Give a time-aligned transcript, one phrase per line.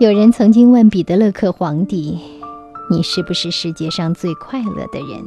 [0.00, 2.18] 有人曾经问彼得勒克皇帝
[2.90, 5.22] ：“你是不是世界上最快乐的人？”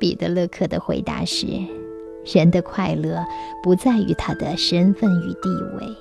[0.00, 1.46] 彼得勒克的回答是
[2.24, 3.22] ：“人的快乐
[3.62, 5.94] 不在于他的身份与地位，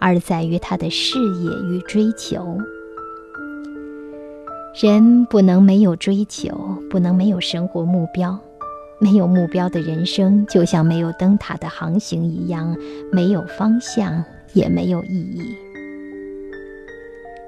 [0.00, 2.56] 而在于他的事业与追求。
[4.80, 6.56] 人不能没有追求，
[6.88, 8.40] 不能没有生活目标。
[8.98, 12.74] 没有目标的人生，就像没有灯塔的航行一样，
[13.12, 15.54] 没有方向，也没有意义。”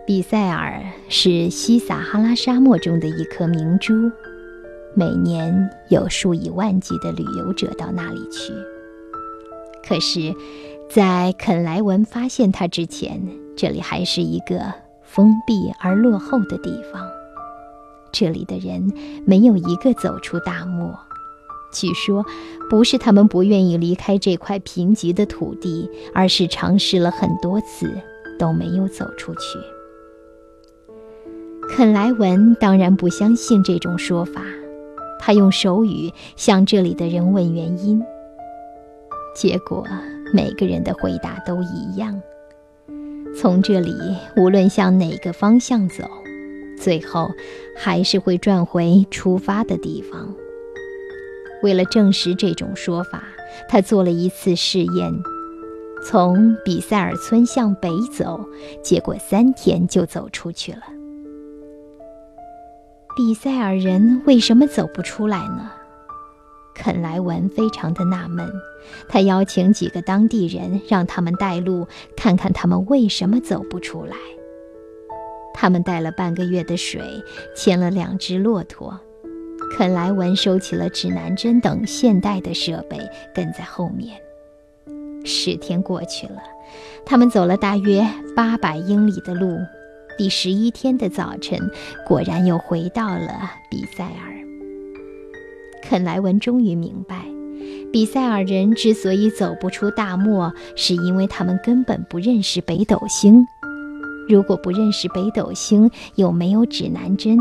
[0.07, 3.95] 比塞尔是西撒哈拉沙漠中的一颗明珠，
[4.95, 8.53] 每年有数以万计的旅游者到那里去。
[9.83, 10.35] 可是，
[10.91, 13.19] 在肯莱文发现它之前，
[13.57, 17.09] 这里还是一个封闭而落后的地方。
[18.13, 18.93] 这里的人
[19.25, 20.95] 没有一个走出大漠。
[21.73, 22.27] 据说，
[22.69, 27.91] 不是他们不愿意离开这块贫瘠的土地，而是尝试了很多次
[28.39, 29.41] 都没有走出去。
[31.77, 34.41] 肯莱文当然不相信这种说法，
[35.19, 38.01] 他用手语向这里的人问原因。
[39.35, 39.85] 结果
[40.33, 42.23] 每个人的回答都一样：
[43.37, 43.93] 从这里
[44.37, 46.05] 无论向哪个方向走，
[46.79, 47.29] 最后
[47.77, 50.33] 还是会转回出发的地方。
[51.65, 53.25] 为了证实这种说法，
[53.69, 55.13] 他做了一次试验：
[56.07, 58.49] 从比塞尔村向北走，
[58.81, 60.79] 结果三天就走出去了。
[63.17, 65.71] 比塞尔人为什么走不出来呢？
[66.75, 68.51] 肯莱文非常的纳闷，
[69.09, 74.17] 他邀请几个当地人，让他们带路，看看他们为什么走不出来。
[75.55, 77.01] 他们带了半个月的水，
[77.55, 78.99] 牵了两只骆驼。
[79.79, 82.99] 肯莱文收起了指南针等现代的设备，
[83.33, 84.21] 跟在后面。
[85.25, 86.43] 十天过去了，
[87.07, 88.05] 他们走了大约
[88.35, 89.57] 八百英里的路。
[90.17, 91.59] 第十一天的早晨，
[92.07, 94.35] 果然又回到了比塞尔。
[95.83, 97.27] 肯莱文终于明白，
[97.93, 103.45] 比塞尔人之所以走不出大漠，是因为他们根本不认识北斗星。
[104.29, 107.37] 如果不认识北斗星，又没有指南针，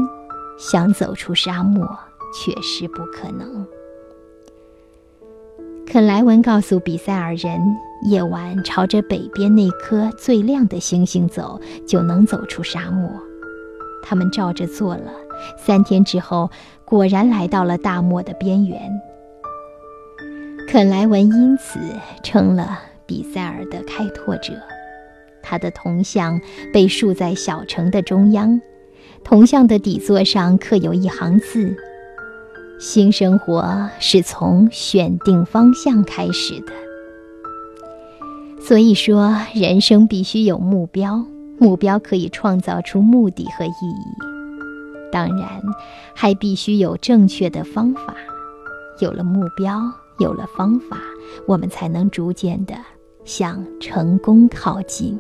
[0.58, 1.88] 想走出沙漠
[2.34, 3.66] 确实不可能。
[5.86, 7.60] 肯莱文告诉比塞尔人。
[8.06, 11.58] 夜晚朝着北边那颗最亮的星星走，
[11.88, 13.10] 就能走出沙漠。
[14.04, 15.14] 他们照着做了。
[15.58, 16.52] 三天之后，
[16.84, 18.78] 果然来到了大漠的边缘。
[20.68, 21.80] 肯莱文因此
[22.24, 24.52] 成了比塞尔的开拓者。
[25.42, 26.42] 他的铜像
[26.74, 28.60] 被竖在小城的中央，
[29.24, 31.74] 铜像的底座上刻有一行字
[32.86, 36.74] ：“新生活是从选定方向开始的。”
[38.60, 41.26] 所以说，人生必须有目标，
[41.58, 45.10] 目标可以创造出目的和意义。
[45.14, 45.62] 当然，
[46.14, 48.14] 还必须有正确的方法。
[49.00, 49.82] 有了目标，
[50.20, 50.98] 有了方法，
[51.48, 52.76] 我们才能逐渐的
[53.24, 55.18] 向成功靠近。